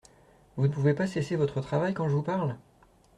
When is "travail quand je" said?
1.61-2.15